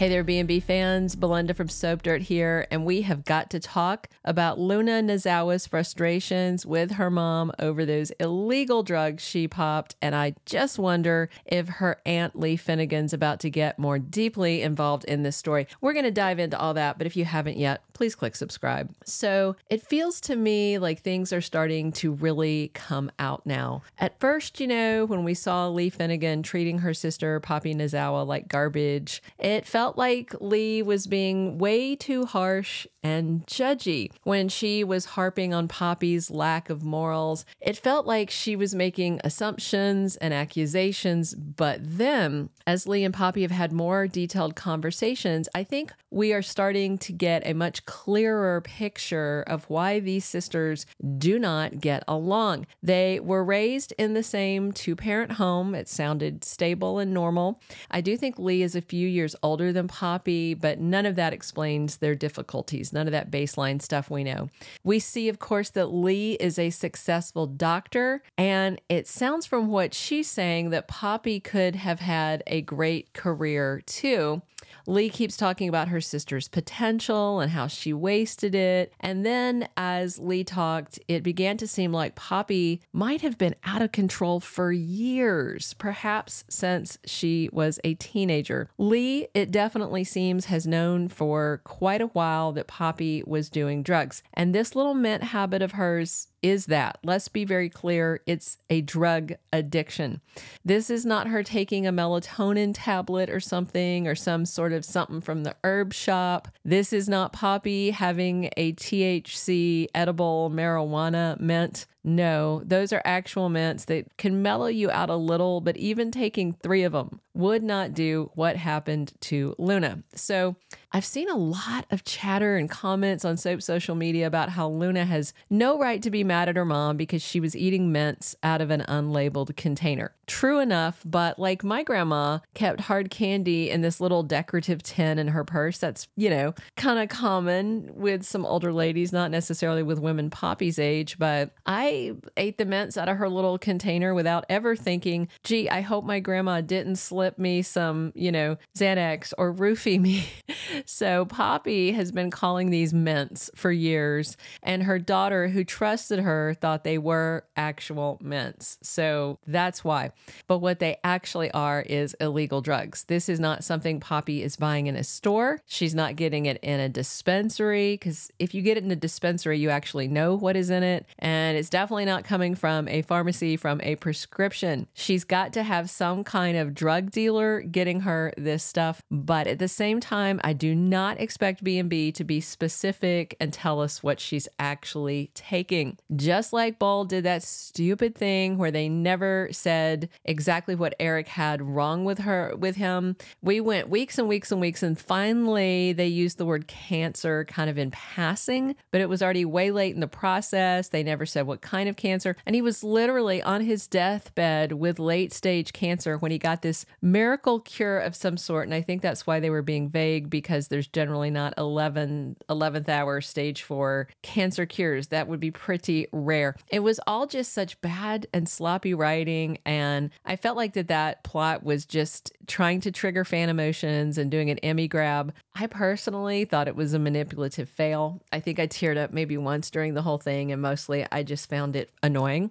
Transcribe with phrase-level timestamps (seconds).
[0.00, 1.14] Hey there, B&B fans.
[1.14, 6.64] Belinda from Soap Dirt here, and we have got to talk about Luna Nozawa's frustrations
[6.64, 9.96] with her mom over those illegal drugs she popped.
[10.00, 15.04] And I just wonder if her aunt Li Finnegan's about to get more deeply involved
[15.04, 15.66] in this story.
[15.82, 18.94] We're going to dive into all that, but if you haven't yet, please click subscribe.
[19.04, 23.82] So it feels to me like things are starting to really come out now.
[23.98, 28.48] At first, you know, when we saw Li Finnegan treating her sister, Poppy Nozawa, like
[28.48, 34.84] garbage, it felt felt like Li was being way too harsh and judgy when she
[34.84, 37.44] was harping on Poppy's lack of morals.
[37.60, 43.42] It felt like she was making assumptions and accusations, but then, as Li and Poppy
[43.42, 48.60] have had more detailed conversations, I think we are starting to get a much clearer
[48.60, 50.84] picture of why these sisters
[51.18, 52.66] do not get along.
[52.82, 55.74] They were raised in the same two parent home.
[55.74, 57.60] It sounded stable and normal.
[57.90, 61.16] I do think Li is a few years older than than Poppy, but none of
[61.16, 62.92] that explains their difficulties.
[62.92, 64.50] None of that baseline stuff we know.
[64.84, 69.94] We see, of course, that Li is a successful doctor, and it sounds from what
[69.94, 74.42] she's saying that Poppy could have had a great career too.
[74.86, 78.92] Li keeps talking about her sister's potential and how she wasted it.
[79.00, 83.82] And then as Li talked, it began to seem like Poppy might have been out
[83.82, 88.68] of control for years, perhaps since she was a teenager.
[88.78, 94.22] Li, it definitely seems, has known for quite a while that Poppy was doing drugs.
[94.34, 96.98] And this little mint habit of hers is that.
[97.02, 100.20] Let's be very clear it's a drug addiction.
[100.64, 105.20] This is not her taking a melatonin tablet or something or some sort of something
[105.20, 106.48] from the herb shop.
[106.64, 111.86] This is not Poppy having a THC edible marijuana mint.
[112.02, 116.54] No, those are actual mints that can mellow you out a little, but even taking
[116.54, 120.02] three of them would not do what happened to Luna.
[120.14, 120.56] So
[120.92, 125.04] I've seen a lot of chatter and comments on Soap social media about how Luna
[125.04, 128.60] has no right to be mad at her mom because she was eating mints out
[128.60, 130.16] of an unlabeled container.
[130.26, 135.28] True enough, but like my grandma kept hard candy in this little decorative tin in
[135.28, 135.78] her purse.
[135.78, 140.78] That's, you know, kind of common with some older ladies, not necessarily with women Poppy's
[140.80, 145.68] age, but I ate the mints out of her little container without ever thinking, gee,
[145.68, 150.26] I hope my grandma didn't slip me some, you know, Xanax or roofie me.
[150.86, 156.54] so Poppy has been calling these mints for years, and her daughter, who trusted her,
[156.60, 158.78] thought they were actual mints.
[158.82, 160.12] So that's why.
[160.46, 163.04] But what they actually are is illegal drugs.
[163.04, 165.60] This is not something Poppy is buying in a store.
[165.66, 169.58] She's not getting it in a dispensary because if you get it in a dispensary,
[169.58, 171.06] you actually know what is in it.
[171.18, 174.86] And it's definitely not coming from a pharmacy, from a prescription.
[174.94, 179.02] She's got to have some kind of drug dealer getting her this stuff.
[179.10, 183.80] But at the same time, I do not expect B&B to be specific and tell
[183.80, 185.96] us what she's actually taking.
[186.14, 191.62] Just like Bold did that stupid thing where they never said exactly what Eric had
[191.62, 193.16] wrong with her with him.
[193.42, 197.70] We went weeks and weeks and weeks and finally they used the word cancer kind
[197.70, 200.88] of in passing, but it was already way late in the process.
[200.88, 204.98] They never said what kind of cancer and he was literally on his deathbed with
[204.98, 209.02] late stage cancer when he got this miracle cure of some sort and I think
[209.02, 214.08] that's why they were being vague because there's generally not 11 11th hour stage 4
[214.22, 215.08] cancer cures.
[215.08, 216.56] That would be pretty rare.
[216.68, 221.24] It was all just such bad and sloppy writing and I felt like that that
[221.24, 225.32] plot was just trying to trigger fan emotions and doing an Emmy grab.
[225.54, 228.22] I personally thought it was a manipulative fail.
[228.32, 231.48] I think I teared up maybe once during the whole thing and mostly I just
[231.48, 232.50] found it annoying.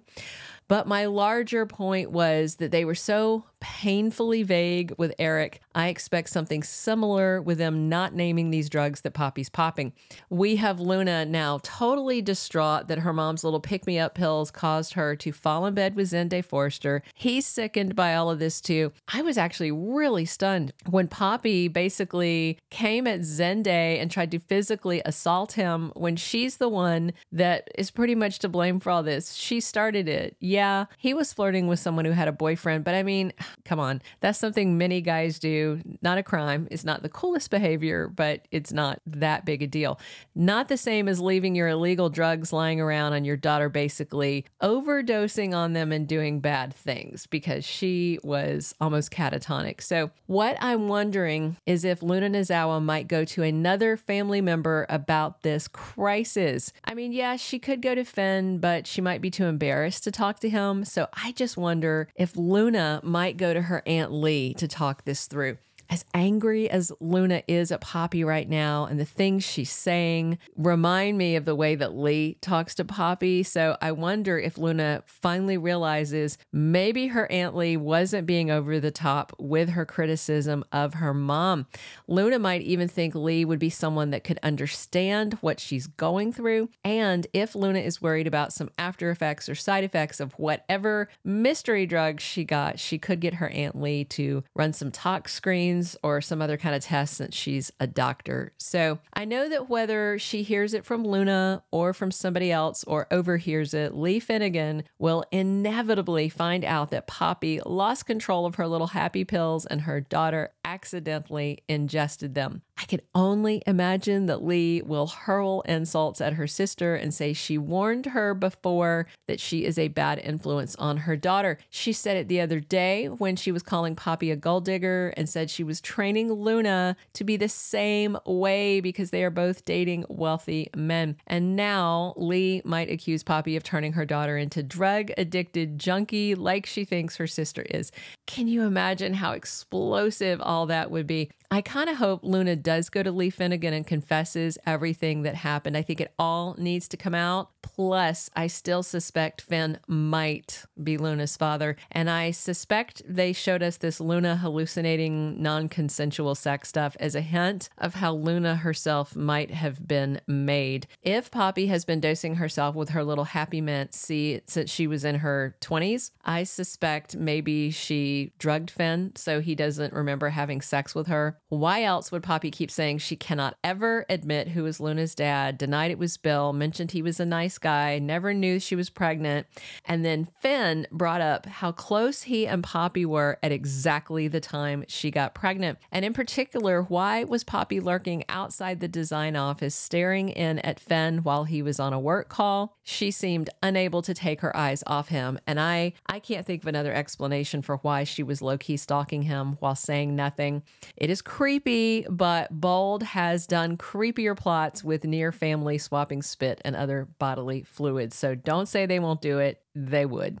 [0.70, 5.60] But my larger point was that they were so painfully vague with Eric.
[5.74, 9.92] I expect something similar with them not naming these drugs that Poppy's popping.
[10.28, 14.94] We have Luna now totally distraught that her mom's little pick me up pills caused
[14.94, 17.02] her to fall in bed with Zende Forrester.
[17.14, 18.92] He's sickened by all of this too.
[19.12, 25.02] I was actually really stunned when Poppy basically came at Zende and tried to physically
[25.04, 29.34] assault him when she's the one that is pretty much to blame for all this.
[29.34, 30.36] She started it.
[30.40, 33.32] Yeah he was flirting with someone who had a boyfriend, but I mean,
[33.64, 34.02] come on.
[34.20, 35.80] That's something many guys do.
[36.02, 36.68] Not a crime.
[36.70, 39.98] It's not the coolest behavior, but it's not that big a deal.
[40.34, 45.54] Not the same as leaving your illegal drugs lying around on your daughter, basically overdosing
[45.54, 49.80] on them and doing bad things because she was almost catatonic.
[49.82, 55.42] So, what I'm wondering is if Luna Nozawa might go to another family member about
[55.42, 56.72] this crisis.
[56.84, 60.10] I mean, yeah, she could go to Finn, but she might be too embarrassed to
[60.10, 60.84] talk to him.
[60.84, 65.26] So I just wonder if Luna might go to her Aunt Li to talk this
[65.26, 65.56] through
[65.90, 71.18] as angry as Luna is at Poppy right now and the things she's saying remind
[71.18, 73.42] me of the way that Li talks to Poppy.
[73.42, 78.92] So I wonder if Luna finally realizes maybe her Aunt Li wasn't being over the
[78.92, 81.66] top with her criticism of her mom.
[82.06, 86.70] Luna might even think Li would be someone that could understand what she's going through.
[86.84, 91.84] And if Luna is worried about some after effects or side effects of whatever mystery
[91.84, 96.20] drug she got, she could get her Aunt Li to run some tox screens or
[96.20, 98.52] some other kind of test since she's a doctor.
[98.58, 103.06] So I know that whether she hears it from Luna or from somebody else or
[103.10, 108.88] overhears it, Li Finnegan will inevitably find out that Poppy lost control of her little
[108.88, 112.62] happy pills and her daughter accidentally ingested them.
[112.78, 117.58] I can only imagine that Li will hurl insults at her sister and say she
[117.58, 121.58] warned her before that she is a bad influence on her daughter.
[121.68, 125.28] She said it the other day when she was calling Poppy a gold digger and
[125.28, 130.06] said she was training Luna to be the same way because they are both dating
[130.08, 131.16] wealthy men.
[131.26, 136.64] And now Li might accuse Poppy of turning her daughter into drug addicted junkie like
[136.64, 137.90] she thinks her sister is.
[138.26, 141.30] Can you imagine how explosive all that would be?
[141.52, 145.76] I kind of hope Luna does go to Li Finnegan and confesses everything that happened.
[145.76, 147.50] I think it all needs to come out.
[147.60, 151.76] Plus, I still suspect Finn might be Luna's father.
[151.90, 157.20] And I suspect they showed us this Luna hallucinating non consensual sex stuff as a
[157.20, 160.86] hint of how Luna herself might have been made.
[161.02, 165.04] If Poppy has been dosing herself with her little happy mint see since she was
[165.04, 170.94] in her 20s, I suspect maybe she drugged Finn so he doesn't remember having sex
[170.94, 171.39] with her.
[171.50, 175.90] Why else would Poppy keep saying she cannot ever admit who was Luna's dad, denied
[175.90, 179.48] it was Bill, mentioned he was a nice guy, never knew she was pregnant,
[179.84, 184.84] and then Finn brought up how close he and Poppy were at exactly the time
[184.86, 185.80] she got pregnant.
[185.90, 191.24] And in particular, why was Poppy lurking outside the design office staring in at Finn
[191.24, 192.78] while he was on a work call?
[192.84, 196.68] She seemed unable to take her eyes off him, and I I can't think of
[196.68, 200.62] another explanation for why she was low-key stalking him while saying nothing.
[200.96, 206.76] It is creepy, but Bold has done creepier plots with near family swapping spit and
[206.76, 208.14] other bodily fluids.
[208.14, 209.62] So don't say they won't do it.
[209.74, 210.38] They would.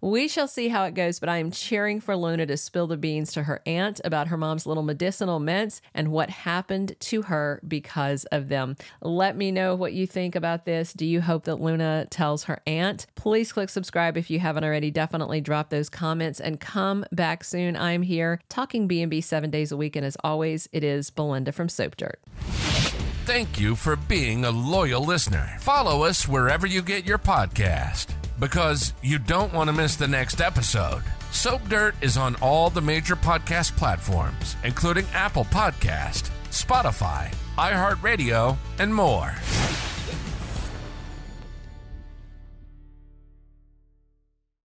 [0.00, 2.96] We shall see how it goes, but I am cheering for Luna to spill the
[2.96, 7.60] beans to her aunt about her mom's little medicinal mints and what happened to her
[7.68, 8.76] because of them.
[9.02, 10.94] Let me know what you think about this.
[10.94, 13.06] Do you hope that Luna tells her aunt?
[13.14, 14.90] Please click subscribe if you haven't already.
[14.90, 17.76] Definitely drop those comments and come back soon.
[17.76, 21.68] I'm here talking B&B 7 days a week and as always, it is Belinda from
[21.68, 22.20] Soap Dirt.
[23.26, 25.56] Thank you for being a loyal listener.
[25.60, 30.40] Follow us wherever you get your podcast because you don't want to miss the next
[30.40, 31.04] episode.
[31.30, 38.92] Soap Dirt is on all the major podcast platforms, including Apple Podcast, Spotify, iHeartRadio, and
[38.92, 39.32] more.